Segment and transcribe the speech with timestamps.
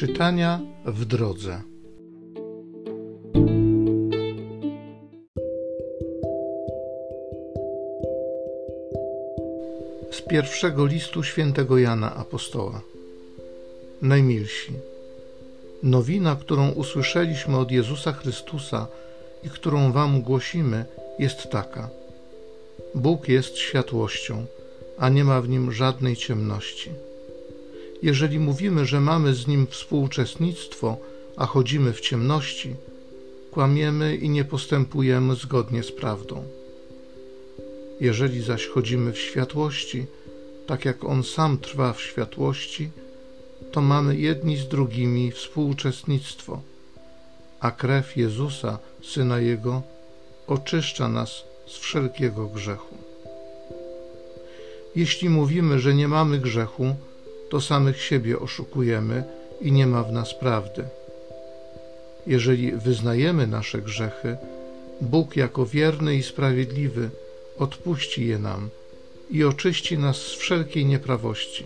[0.00, 1.62] Czytania w drodze.
[10.10, 12.80] Z pierwszego listu świętego Jana Apostoła.
[14.02, 14.72] Najmilsi.
[15.82, 18.86] Nowina, którą usłyszeliśmy od Jezusa Chrystusa
[19.44, 20.84] i którą Wam głosimy,
[21.18, 21.88] jest taka.
[22.94, 24.46] Bóg jest światłością,
[24.98, 26.90] a nie ma w nim żadnej ciemności.
[28.02, 30.96] Jeżeli mówimy, że mamy z nim współuczestnictwo,
[31.36, 32.76] a chodzimy w ciemności,
[33.50, 36.44] kłamiemy i nie postępujemy zgodnie z prawdą.
[38.00, 40.06] Jeżeli zaś chodzimy w światłości,
[40.66, 42.90] tak jak on sam trwa w światłości,
[43.72, 46.60] to mamy jedni z drugimi współuczestnictwo,
[47.60, 49.82] a krew Jezusa, syna Jego,
[50.46, 52.94] oczyszcza nas z wszelkiego grzechu.
[54.96, 56.94] Jeśli mówimy, że nie mamy grzechu,
[57.50, 59.24] to samych siebie oszukujemy
[59.60, 60.84] i nie ma w nas prawdy.
[62.26, 64.36] Jeżeli wyznajemy nasze grzechy,
[65.00, 67.10] Bóg jako wierny i sprawiedliwy
[67.58, 68.68] odpuści je nam
[69.30, 71.64] i oczyści nas z wszelkiej nieprawości.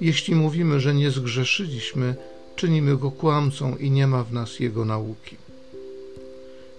[0.00, 2.14] Jeśli mówimy, że nie zgrzeszyliśmy,
[2.56, 5.36] czynimy go kłamcą i nie ma w nas jego nauki.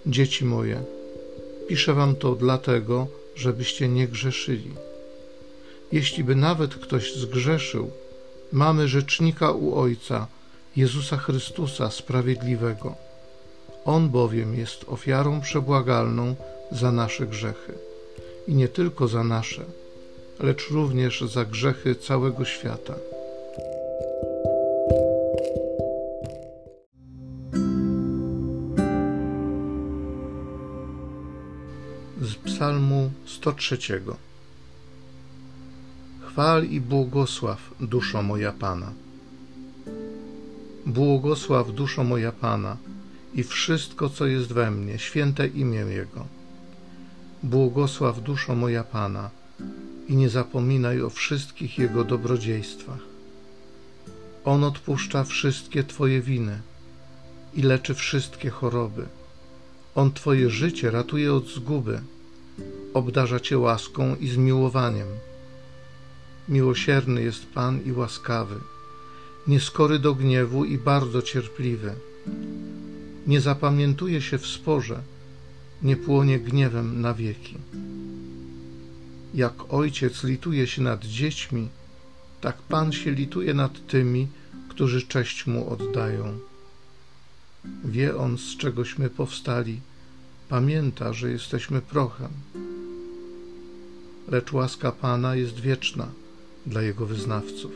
[0.06, 0.82] Dzieci moje,
[1.68, 4.85] piszę wam to dlatego, żebyście nie grzeszyli.
[5.92, 7.90] Jeśli by nawet ktoś zgrzeszył,
[8.52, 10.26] mamy rzecznika u Ojca,
[10.76, 12.94] Jezusa Chrystusa Sprawiedliwego.
[13.84, 16.36] On bowiem jest ofiarą przebłagalną
[16.72, 17.72] za nasze grzechy.
[18.48, 19.64] I nie tylko za nasze,
[20.40, 22.94] lecz również za grzechy całego świata.
[32.20, 33.78] Z Psalmu 103
[36.26, 38.92] Chwal i błogosław, duszo moja Pana.
[40.86, 42.76] Błogosław, duszo moja Pana,
[43.34, 46.26] i wszystko, co jest we mnie, święte imię Jego.
[47.42, 49.30] Błogosław, duszo moja Pana,
[50.08, 53.02] i nie zapominaj o wszystkich Jego dobrodziejstwach.
[54.44, 56.60] On odpuszcza wszystkie Twoje winy
[57.54, 59.06] i leczy wszystkie choroby.
[59.94, 62.00] On Twoje życie ratuje od zguby,
[62.94, 65.08] obdarza Cię łaską i zmiłowaniem
[66.48, 68.60] Miłosierny jest Pan i łaskawy,
[69.46, 71.94] nieskory do gniewu i bardzo cierpliwy.
[73.26, 75.02] Nie zapamiętuje się w sporze,
[75.82, 77.54] nie płonie gniewem na wieki.
[79.34, 81.68] Jak ojciec lituje się nad dziećmi,
[82.40, 84.28] tak Pan się lituje nad tymi,
[84.68, 86.38] którzy cześć mu oddają.
[87.84, 89.80] Wie on, z czegośmy powstali,
[90.48, 92.30] pamięta, że jesteśmy prochem.
[94.28, 96.08] Lecz łaska Pana jest wieczna
[96.66, 97.72] dla Jego wyznawców,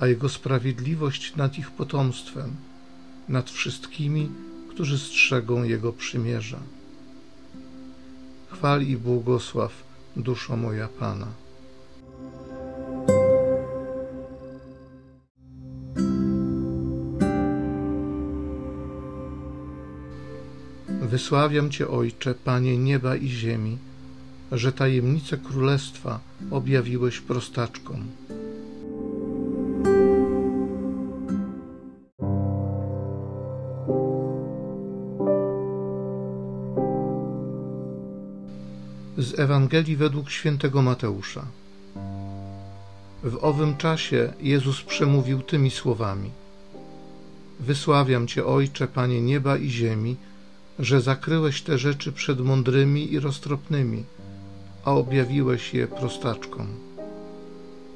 [0.00, 2.56] a Jego sprawiedliwość nad ich potomstwem,
[3.28, 4.30] nad wszystkimi,
[4.70, 6.60] którzy strzegą Jego przymierza.
[8.48, 9.72] Chwal i błogosław,
[10.16, 11.26] duszo moja Pana.
[21.02, 23.78] Wysławiam Cię, Ojcze, Panie nieba i ziemi,
[24.54, 26.20] że tajemnice królestwa
[26.50, 28.06] objawiłeś prostaczkom.
[39.18, 41.44] Z Ewangelii według świętego Mateusza.
[43.24, 46.30] W owym czasie Jezus przemówił tymi słowami:
[47.60, 50.16] Wysławiam Cię, Ojcze, Panie nieba i ziemi,
[50.78, 54.04] że zakryłeś te rzeczy przed mądrymi i roztropnymi
[54.84, 56.66] a objawiłeś je prostaczkom.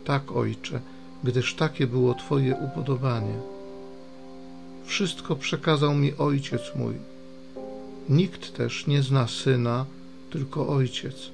[0.05, 0.81] Tak, Ojcze,
[1.25, 3.35] gdyż takie było Twoje upodobanie.
[4.87, 6.95] Wszystko przekazał mi Ojciec mój.
[8.09, 9.87] Nikt też nie zna Syna,
[10.31, 11.31] tylko Ojciec,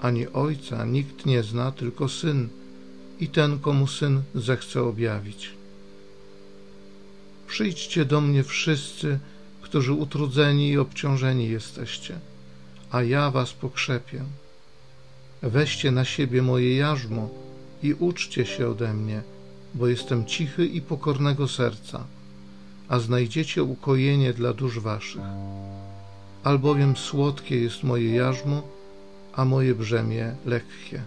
[0.00, 2.48] ani Ojca nikt nie zna, tylko Syn
[3.20, 5.50] i ten, komu Syn zechce objawić.
[7.46, 9.18] Przyjdźcie do mnie wszyscy,
[9.62, 12.18] którzy utrudzeni i obciążeni jesteście,
[12.90, 14.24] a ja was pokrzepię.
[15.42, 17.28] Weźcie na siebie moje jarzmo
[17.82, 19.22] i uczcie się ode mnie,
[19.74, 22.04] bo jestem cichy i pokornego serca,
[22.88, 25.22] a znajdziecie ukojenie dla dusz waszych.
[26.44, 28.62] Albowiem słodkie jest moje jarzmo,
[29.32, 31.02] a moje brzemię lekkie.